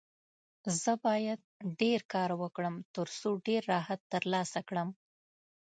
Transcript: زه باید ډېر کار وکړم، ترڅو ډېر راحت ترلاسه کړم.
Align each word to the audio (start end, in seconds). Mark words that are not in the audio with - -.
زه 0.81 0.91
باید 1.05 1.39
ډېر 1.81 1.99
کار 2.13 2.29
وکړم، 2.41 2.75
ترڅو 2.95 3.29
ډېر 3.47 3.61
راحت 3.73 3.99
ترلاسه 4.13 4.59
کړم. 4.69 4.89